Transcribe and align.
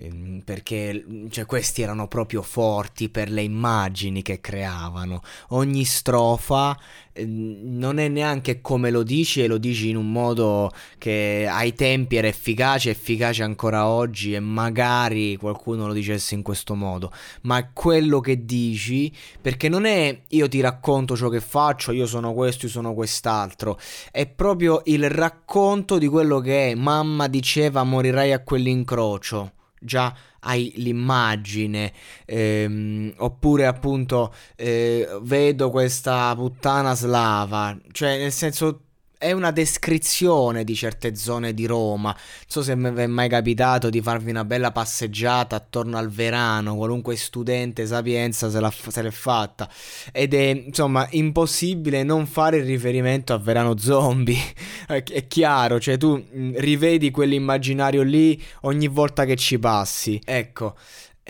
Ehm, 0.00 0.42
perché 0.44 1.04
cioè, 1.28 1.44
questi 1.44 1.82
erano 1.82 2.06
proprio 2.06 2.42
forti 2.42 3.08
per 3.08 3.30
le 3.30 3.42
immagini 3.42 4.22
che 4.22 4.40
creavano. 4.40 5.22
Ogni 5.48 5.84
strofa 5.84 6.78
ehm, 7.12 7.58
non 7.76 7.98
è 7.98 8.06
neanche 8.06 8.60
come 8.60 8.90
lo 8.90 9.02
dici 9.02 9.42
e 9.42 9.48
lo 9.48 9.58
dici 9.58 9.88
in 9.88 9.96
un 9.96 10.12
modo 10.12 10.70
che 10.98 11.48
ai 11.50 11.74
tempi 11.74 12.14
era 12.14 12.28
efficace, 12.28 12.90
efficace 12.90 13.42
ancora 13.42 13.88
oggi 13.88 14.34
e 14.34 14.40
magari 14.40 15.36
qualcuno 15.36 15.88
lo 15.88 15.92
dicesse 15.92 16.36
in 16.36 16.42
questo 16.42 16.76
modo, 16.76 17.10
ma 17.42 17.68
quello 17.72 18.20
che 18.20 18.44
dici 18.44 19.12
perché 19.40 19.68
non 19.68 19.84
è 19.84 20.22
io 20.28 20.48
ti 20.48 20.60
racconto 20.60 21.16
ciò 21.16 21.28
che 21.28 21.40
faccio, 21.40 21.90
io 21.90 22.06
sono 22.06 22.34
questo, 22.34 22.66
io 22.66 22.72
sono 22.72 22.94
quest'altro, 22.94 23.78
è 24.12 24.26
proprio 24.28 24.82
il 24.84 25.10
racconto 25.10 25.98
di 25.98 26.06
quello 26.06 26.38
che 26.38 26.70
è. 26.70 26.74
Mamma 26.76 27.26
diceva 27.26 27.82
morirai 27.82 28.32
a 28.32 28.42
quell'incrocio 28.44 29.52
già 29.80 30.14
hai 30.40 30.72
l'immagine, 30.76 31.92
ehm, 32.24 33.14
oppure 33.18 33.66
appunto 33.66 34.32
eh, 34.56 35.08
vedo 35.22 35.70
questa 35.70 36.34
puttana 36.34 36.94
slava, 36.94 37.76
cioè 37.92 38.18
nel 38.18 38.32
senso 38.32 38.82
è 39.18 39.32
una 39.32 39.50
descrizione 39.50 40.62
di 40.62 40.76
certe 40.76 41.16
zone 41.16 41.52
di 41.52 41.66
Roma. 41.66 42.10
Non 42.10 42.44
so 42.46 42.62
se 42.62 42.76
vi 42.76 42.86
è 42.86 43.06
mai 43.06 43.28
capitato 43.28 43.90
di 43.90 44.00
farvi 44.00 44.30
una 44.30 44.44
bella 44.44 44.70
passeggiata 44.70 45.56
attorno 45.56 45.98
al 45.98 46.08
Verano, 46.08 46.76
qualunque 46.76 47.16
studente 47.16 47.84
sapienza 47.84 48.48
se, 48.48 48.90
se 48.90 49.02
l'è 49.02 49.10
fatta. 49.10 49.68
Ed 50.12 50.34
è 50.34 50.62
insomma 50.66 51.06
impossibile 51.10 52.04
non 52.04 52.26
fare 52.26 52.62
riferimento 52.62 53.32
a 53.32 53.38
Verano 53.38 53.76
Zombie. 53.76 54.38
è 54.86 55.26
chiaro, 55.26 55.80
cioè 55.80 55.98
tu 55.98 56.24
rivedi 56.54 57.10
quell'immaginario 57.10 58.02
lì 58.02 58.40
ogni 58.62 58.86
volta 58.86 59.24
che 59.24 59.34
ci 59.34 59.58
passi. 59.58 60.20
Ecco. 60.24 60.76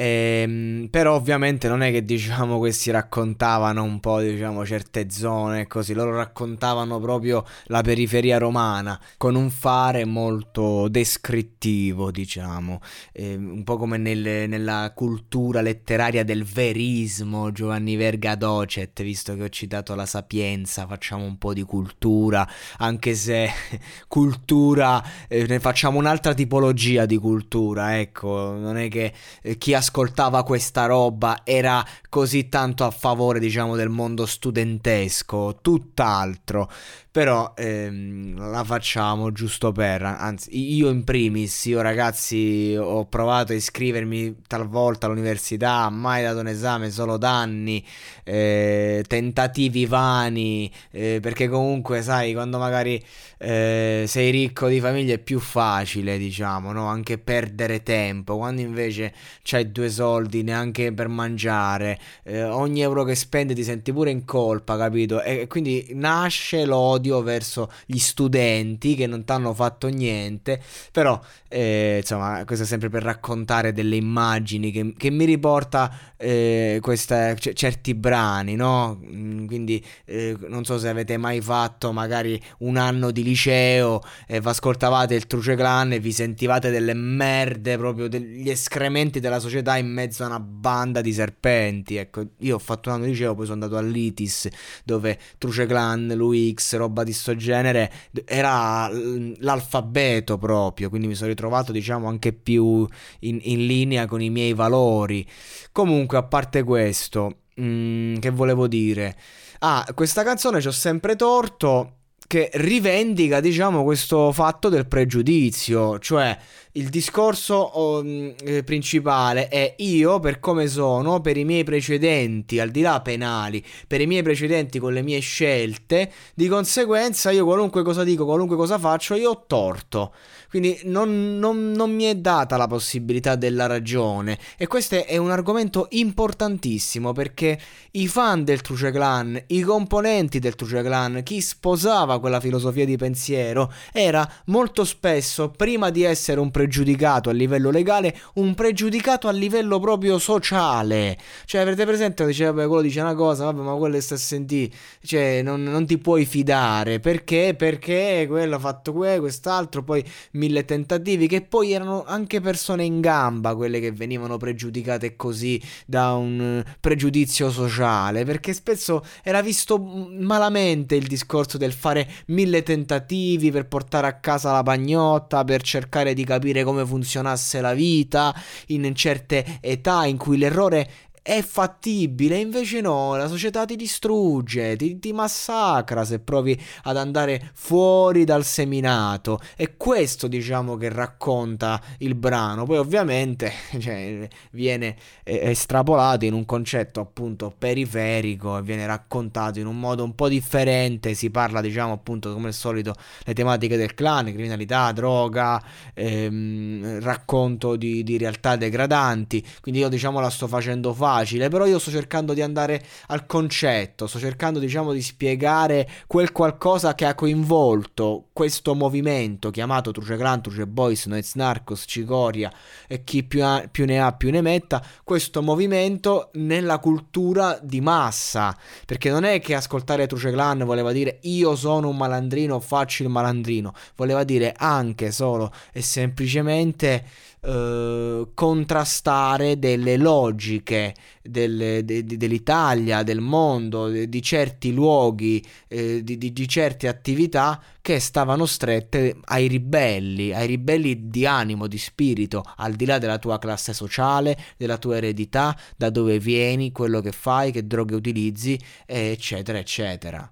Ehm, 0.00 0.86
però 0.92 1.16
ovviamente 1.16 1.66
non 1.66 1.82
è 1.82 1.90
che 1.90 2.04
diciamo 2.04 2.60
che 2.60 2.70
si 2.70 2.92
raccontavano 2.92 3.82
un 3.82 3.98
po' 3.98 4.20
diciamo 4.20 4.64
certe 4.64 5.10
zone 5.10 5.66
così, 5.66 5.92
loro 5.92 6.14
raccontavano 6.14 7.00
proprio 7.00 7.44
la 7.64 7.80
periferia 7.82 8.38
romana 8.38 8.96
con 9.16 9.34
un 9.34 9.50
fare 9.50 10.04
molto 10.04 10.86
descrittivo 10.86 12.12
diciamo, 12.12 12.80
ehm, 13.10 13.50
un 13.50 13.64
po' 13.64 13.76
come 13.76 13.96
nel, 13.96 14.48
nella 14.48 14.92
cultura 14.94 15.62
letteraria 15.62 16.22
del 16.22 16.44
verismo, 16.44 17.50
Giovanni 17.50 17.96
Verga 17.96 18.36
Docet, 18.36 19.02
visto 19.02 19.34
che 19.34 19.42
ho 19.42 19.48
citato 19.48 19.96
la 19.96 20.06
sapienza, 20.06 20.86
facciamo 20.86 21.24
un 21.24 21.38
po' 21.38 21.52
di 21.52 21.64
cultura, 21.64 22.48
anche 22.76 23.16
se 23.16 23.50
cultura, 24.06 25.02
eh, 25.26 25.44
ne 25.44 25.58
facciamo 25.58 25.98
un'altra 25.98 26.34
tipologia 26.34 27.04
di 27.04 27.16
cultura, 27.16 27.98
ecco, 27.98 28.54
non 28.56 28.76
è 28.76 28.86
che 28.86 29.12
eh, 29.42 29.58
chi 29.58 29.74
ha 29.74 29.86
ascoltava 29.88 30.42
questa 30.42 30.86
roba 30.86 31.40
era 31.44 31.84
così 32.08 32.48
tanto 32.48 32.84
a 32.84 32.90
favore, 32.90 33.38
diciamo, 33.38 33.76
del 33.76 33.88
mondo 33.88 34.26
studentesco, 34.26 35.58
tutt'altro. 35.60 36.70
Però 37.10 37.52
ehm, 37.56 38.50
la 38.50 38.62
facciamo 38.62 39.32
giusto 39.32 39.72
per, 39.72 40.02
anzi, 40.02 40.74
io 40.76 40.88
in 40.88 41.02
primis, 41.02 41.64
io 41.64 41.80
ragazzi 41.80 42.76
ho 42.78 43.06
provato 43.06 43.52
a 43.52 43.56
iscrivermi 43.56 44.42
talvolta 44.46 45.06
all'università, 45.06 45.88
mai 45.90 46.22
dato 46.22 46.38
un 46.38 46.46
esame, 46.46 46.90
solo 46.90 47.16
danni, 47.16 47.84
eh, 48.22 49.02
tentativi 49.08 49.86
vani, 49.86 50.70
eh, 50.92 51.18
perché 51.20 51.48
comunque 51.48 52.02
sai, 52.02 52.34
quando 52.34 52.58
magari 52.58 53.02
eh, 53.38 54.04
sei 54.06 54.30
ricco 54.30 54.68
di 54.68 54.78
famiglia 54.78 55.14
è 55.14 55.18
più 55.18 55.40
facile, 55.40 56.18
diciamo, 56.18 56.72
no? 56.72 56.86
Anche 56.86 57.18
perdere 57.18 57.82
tempo, 57.82 58.36
quando 58.36 58.60
invece 58.60 59.12
c'hai 59.42 59.72
due 59.72 59.90
soldi 59.90 60.42
neanche 60.44 60.92
per 60.92 61.08
mangiare, 61.08 61.97
eh, 62.22 62.44
ogni 62.44 62.82
euro 62.82 63.04
che 63.04 63.14
spendi 63.14 63.54
ti 63.54 63.64
senti 63.64 63.92
pure 63.92 64.10
in 64.10 64.24
colpa, 64.24 64.76
capito? 64.76 65.22
E, 65.22 65.40
e 65.40 65.46
quindi 65.46 65.90
nasce 65.94 66.64
l'odio 66.64 67.22
verso 67.22 67.70
gli 67.86 67.98
studenti 67.98 68.94
che 68.94 69.06
non 69.06 69.24
ti 69.24 69.32
hanno 69.32 69.54
fatto 69.54 69.88
niente, 69.88 70.60
però 70.92 71.20
eh, 71.48 71.98
insomma 72.00 72.44
questo 72.44 72.64
è 72.64 72.66
sempre 72.66 72.88
per 72.88 73.02
raccontare 73.02 73.72
delle 73.72 73.96
immagini 73.96 74.70
che, 74.70 74.94
che 74.96 75.10
mi 75.10 75.24
riporta 75.24 75.90
eh, 76.16 76.78
questa, 76.82 77.34
c- 77.34 77.52
certi 77.52 77.94
brani, 77.94 78.54
no? 78.54 79.00
Mm, 79.02 79.46
quindi 79.46 79.84
eh, 80.04 80.36
non 80.48 80.64
so 80.64 80.78
se 80.78 80.88
avete 80.88 81.16
mai 81.16 81.40
fatto 81.40 81.92
magari 81.92 82.40
un 82.58 82.76
anno 82.76 83.10
di 83.10 83.22
liceo 83.22 84.02
e 84.26 84.40
vi 84.40 84.48
ascoltavate 84.48 85.14
il 85.14 85.26
Truce 85.26 85.54
Clan 85.54 85.92
e 85.92 86.00
vi 86.00 86.12
sentivate 86.12 86.70
delle 86.70 86.94
merde, 86.94 87.76
proprio 87.76 88.08
degli 88.08 88.50
escrementi 88.50 89.20
della 89.20 89.38
società 89.38 89.76
in 89.76 89.88
mezzo 89.88 90.24
a 90.24 90.26
una 90.26 90.40
banda 90.40 91.00
di 91.00 91.12
serpenti. 91.12 91.87
Ecco, 91.96 92.26
io 92.38 92.56
ho 92.56 92.58
fatto 92.58 92.88
un 92.88 92.96
anno 92.96 93.04
di 93.04 93.10
liceo, 93.10 93.34
poi 93.34 93.46
sono 93.46 93.62
andato 93.62 93.76
all'ITIS 93.76 94.48
dove 94.84 95.18
Truce 95.38 95.66
Clan, 95.66 96.12
Luix, 96.14 96.76
roba 96.76 97.04
di 97.04 97.12
sto 97.12 97.34
genere 97.36 97.90
era 98.24 98.88
l'alfabeto 98.88 100.38
proprio, 100.38 100.88
quindi 100.88 101.06
mi 101.06 101.14
sono 101.14 101.28
ritrovato 101.28 101.72
diciamo 101.72 102.08
anche 102.08 102.32
più 102.32 102.86
in, 103.20 103.38
in 103.42 103.66
linea 103.66 104.06
con 104.06 104.20
i 104.20 104.30
miei 104.30 104.54
valori. 104.54 105.26
Comunque, 105.72 106.18
a 106.18 106.22
parte 106.22 106.62
questo, 106.62 107.38
mh, 107.54 107.64
mm, 107.64 108.16
che 108.18 108.30
volevo 108.30 108.66
dire? 108.66 109.16
Ah, 109.60 109.86
questa 109.94 110.22
canzone 110.22 110.60
ci 110.60 110.68
ho 110.68 110.72
sempre 110.72 111.16
torto 111.16 111.94
che 112.28 112.50
rivendica, 112.54 113.40
diciamo, 113.40 113.82
questo 113.82 114.32
fatto 114.32 114.68
del 114.68 114.86
pregiudizio, 114.86 115.98
cioè 115.98 116.36
il 116.72 116.88
discorso 116.88 117.70
um, 117.78 118.34
eh, 118.44 118.62
principale 118.62 119.48
è 119.48 119.74
io 119.78 120.20
per 120.20 120.38
come 120.38 120.68
sono, 120.68 121.20
per 121.20 121.36
i 121.36 121.44
miei 121.44 121.64
precedenti, 121.64 122.60
al 122.60 122.70
di 122.70 122.82
là 122.82 123.00
penali, 123.00 123.64
per 123.86 124.00
i 124.00 124.06
miei 124.06 124.22
precedenti 124.22 124.78
con 124.78 124.92
le 124.92 125.02
mie 125.02 125.20
scelte, 125.20 126.12
di 126.34 126.48
conseguenza 126.48 127.30
io 127.30 127.44
qualunque 127.44 127.82
cosa 127.82 128.04
dico, 128.04 128.24
qualunque 128.24 128.56
cosa 128.56 128.78
faccio, 128.78 129.14
io 129.14 129.30
ho 129.30 129.44
torto. 129.46 130.12
Quindi 130.48 130.80
non, 130.84 131.38
non, 131.38 131.72
non 131.72 131.94
mi 131.94 132.04
è 132.04 132.14
data 132.14 132.56
la 132.56 132.66
possibilità 132.66 133.36
della 133.36 133.66
ragione. 133.66 134.38
E 134.56 134.66
questo 134.66 135.04
è 135.04 135.18
un 135.18 135.30
argomento 135.30 135.88
importantissimo 135.90 137.12
perché 137.12 137.60
i 137.92 138.08
fan 138.08 138.44
del 138.44 138.62
Truce 138.62 138.90
Clan, 138.90 139.42
i 139.48 139.60
componenti 139.60 140.38
del 140.38 140.54
Truce 140.54 140.82
Clan, 140.82 141.20
chi 141.22 141.42
sposava 141.42 142.18
quella 142.18 142.40
filosofia 142.40 142.86
di 142.86 142.96
pensiero, 142.96 143.70
era 143.92 144.26
molto 144.46 144.84
spesso, 144.84 145.50
prima 145.50 145.90
di 145.90 146.02
essere 146.04 146.40
un 146.40 146.50
pregiudicato 146.68 147.30
a 147.30 147.32
livello 147.32 147.70
legale, 147.70 148.14
un 148.34 148.54
pregiudicato 148.54 149.26
a 149.26 149.32
livello 149.32 149.80
proprio 149.80 150.18
sociale. 150.18 151.16
Cioè, 151.46 151.62
avete 151.62 151.86
presente? 151.86 152.26
Diceva, 152.26 152.52
vabbè, 152.52 152.66
quello 152.66 152.82
dice 152.82 153.00
una 153.00 153.14
cosa, 153.14 153.44
vabbè, 153.46 153.62
ma 153.62 153.74
quello 153.74 153.98
sta 154.00 154.16
a 154.16 154.18
sentire. 154.18 154.70
Cioè, 155.02 155.40
non, 155.40 155.62
non, 155.62 155.86
ti 155.86 155.96
puoi 155.96 156.26
fidare. 156.26 157.00
Perché? 157.00 157.54
Perché 157.56 158.26
quello 158.28 158.56
ha 158.56 158.58
fatto 158.58 158.92
que, 158.92 159.18
quest'altro, 159.18 159.82
poi 159.82 160.04
mille 160.32 160.66
tentativi, 160.66 161.26
che 161.26 161.40
poi 161.40 161.72
erano 161.72 162.04
anche 162.04 162.42
persone 162.42 162.84
in 162.84 163.00
gamba, 163.00 163.56
quelle 163.56 163.80
che 163.80 163.90
venivano 163.90 164.36
pregiudicate 164.36 165.16
così 165.16 165.60
da 165.86 166.12
un 166.12 166.62
pregiudizio 166.80 167.50
sociale. 167.50 168.24
Perché 168.24 168.52
spesso 168.52 169.02
era 169.22 169.40
visto 169.40 169.78
malamente 169.78 170.96
il 170.96 171.06
discorso 171.06 171.56
del 171.56 171.72
fare 171.72 172.06
mille 172.26 172.62
tentativi 172.62 173.50
per 173.50 173.66
portare 173.66 174.06
a 174.06 174.18
casa 174.18 174.52
la 174.52 174.62
pagnotta, 174.62 175.44
per 175.44 175.62
cercare 175.62 176.12
di 176.12 176.24
capire 176.24 176.47
capire 176.48 176.64
come 176.64 176.86
funzionasse 176.86 177.60
la 177.60 177.74
vita 177.74 178.34
in 178.68 178.94
certe 178.94 179.58
età 179.60 180.06
in 180.06 180.16
cui 180.16 180.38
l'errore 180.38 180.90
è 181.28 181.42
fattibile, 181.42 182.38
invece 182.38 182.80
no, 182.80 183.14
la 183.14 183.28
società 183.28 183.66
ti 183.66 183.76
distrugge, 183.76 184.76
ti, 184.76 184.98
ti, 184.98 185.12
massacra 185.12 186.02
se 186.02 186.20
provi 186.20 186.58
ad 186.84 186.96
andare 186.96 187.50
fuori 187.52 188.24
dal 188.24 188.46
seminato. 188.46 189.38
È 189.54 189.76
questo, 189.76 190.26
diciamo, 190.26 190.78
che 190.78 190.88
racconta 190.88 191.82
il 191.98 192.14
brano. 192.14 192.64
Poi 192.64 192.78
ovviamente 192.78 193.52
cioè, 193.78 194.26
viene 194.52 194.96
estrapolato 195.22 196.24
in 196.24 196.32
un 196.32 196.46
concetto 196.46 197.00
appunto 197.00 197.52
periferico 197.58 198.56
e 198.56 198.62
viene 198.62 198.86
raccontato 198.86 199.58
in 199.58 199.66
un 199.66 199.78
modo 199.78 200.04
un 200.04 200.14
po' 200.14 200.30
differente. 200.30 201.12
Si 201.12 201.28
parla, 201.28 201.60
diciamo, 201.60 201.92
appunto, 201.92 202.32
come 202.32 202.46
al 202.46 202.54
solito, 202.54 202.94
le 203.24 203.34
tematiche 203.34 203.76
del 203.76 203.92
clan, 203.92 204.32
criminalità, 204.32 204.92
droga, 204.92 205.62
ehm, 205.92 207.02
racconto 207.02 207.76
di, 207.76 208.02
di 208.02 208.16
realtà 208.16 208.56
degradanti. 208.56 209.46
Quindi 209.60 209.82
io, 209.82 209.90
diciamo, 209.90 210.20
la 210.20 210.30
sto 210.30 210.48
facendo 210.48 210.94
fare 210.94 211.16
facile, 211.18 211.48
però 211.48 211.66
io 211.66 211.78
sto 211.78 211.90
cercando 211.90 212.32
di 212.32 212.42
andare 212.42 212.82
al 213.08 213.26
concetto, 213.26 214.06
sto 214.06 214.18
cercando 214.18 214.58
diciamo 214.58 214.92
di 214.92 215.02
spiegare 215.02 215.88
quel 216.06 216.32
qualcosa 216.32 216.94
che 216.94 217.04
ha 217.04 217.14
coinvolto 217.14 218.26
questo 218.32 218.74
movimento 218.74 219.50
chiamato 219.50 219.90
Truce 219.90 220.16
Clan, 220.16 220.42
Truce 220.42 220.66
Boys, 220.66 221.06
Noiz 221.06 221.34
Narcos, 221.34 221.84
Cicoria 221.86 222.52
e 222.86 223.02
chi 223.04 223.24
più, 223.24 223.44
ha, 223.44 223.68
più 223.70 223.84
ne 223.84 224.00
ha 224.00 224.12
più 224.12 224.30
ne 224.30 224.40
metta, 224.40 224.82
questo 225.02 225.42
movimento 225.42 226.30
nella 226.34 226.78
cultura 226.78 227.58
di 227.62 227.80
massa, 227.80 228.56
perché 228.86 229.10
non 229.10 229.24
è 229.24 229.40
che 229.40 229.54
ascoltare 229.54 230.06
Truce 230.06 230.30
Clan 230.30 230.64
voleva 230.64 230.92
dire 230.92 231.18
io 231.22 231.56
sono 231.56 231.88
un 231.88 231.96
malandrino, 231.96 232.60
faccio 232.60 233.02
il 233.02 233.08
malandrino, 233.08 233.72
voleva 233.96 234.24
dire 234.24 234.54
anche 234.56 235.10
solo 235.10 235.52
e 235.72 235.82
semplicemente 235.82 237.04
eh, 237.48 238.28
contrastare 238.34 239.58
delle 239.58 239.96
logiche 239.96 240.94
del, 241.22 241.82
de, 241.82 242.04
de, 242.04 242.16
dell'Italia, 242.18 243.02
del 243.02 243.20
mondo, 243.20 243.88
de, 243.88 244.06
di 244.06 244.20
certi 244.20 244.70
luoghi, 244.70 245.42
eh, 245.66 246.04
di, 246.04 246.18
di, 246.18 246.32
di, 246.34 246.46
certe 246.46 246.88
attività 246.88 247.58
che 247.80 248.00
stavano 248.00 248.44
strette 248.44 249.16
ai 249.24 249.46
ribelli, 249.46 250.34
ai 250.34 250.46
ribelli 250.46 251.08
di 251.08 251.24
animo, 251.24 251.66
di 251.66 251.78
spirito, 251.78 252.44
al 252.56 252.74
di 252.74 252.84
là 252.84 252.98
della 252.98 253.18
tua 253.18 253.38
classe 253.38 253.72
sociale, 253.72 254.36
della 254.58 254.76
tua 254.76 254.98
eredità, 254.98 255.58
da 255.74 255.88
dove 255.88 256.18
vieni, 256.18 256.70
quello 256.70 257.00
che 257.00 257.12
fai, 257.12 257.50
che 257.50 257.66
droghe 257.66 257.94
utilizzi, 257.94 258.60
eccetera, 258.84 259.58
eccetera. 259.58 260.30